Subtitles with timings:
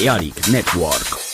[0.00, 1.29] Chaotic Network.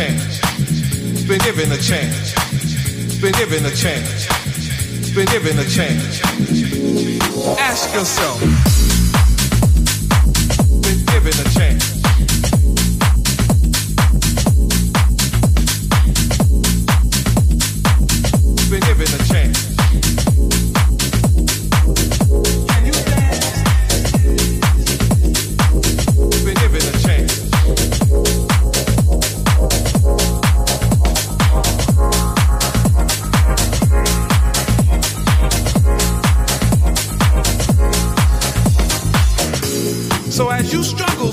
[0.00, 0.40] Chance.
[1.28, 2.32] Been given a chance.
[3.20, 4.26] Been given a chance.
[5.14, 6.22] Been given a chance.
[7.58, 8.40] Ask yourself.
[10.82, 11.99] Been given a chance.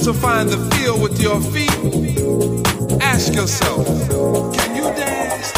[0.08, 1.68] to find the feel with your feet,
[3.02, 3.86] ask yourself,
[4.56, 5.52] can you dance?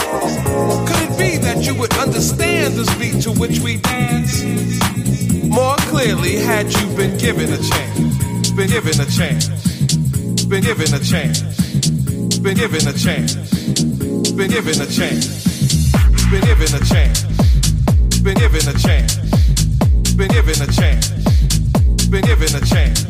[0.89, 4.43] Could it be that you would understand the beat to which we dance
[5.45, 8.49] more clearly had you been given a chance?
[8.57, 9.45] Been given a chance.
[10.45, 11.43] Been given a chance.
[12.41, 13.37] Been given a chance.
[14.33, 15.29] Been given a chance.
[16.25, 17.21] Been given a chance.
[18.25, 19.15] Been given a chance.
[20.17, 21.05] Been given a chance.
[22.09, 23.08] Been given a chance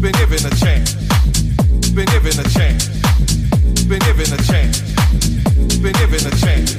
[0.00, 0.94] been given a chance.
[1.94, 2.88] Been given a chance.
[3.88, 4.80] Been given a chance.
[5.80, 6.74] Been given a chance.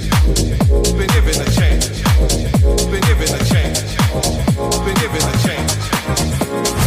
[0.94, 2.02] Been given a chance.
[2.92, 3.96] Been given a chance.
[4.86, 6.87] Been given a chance.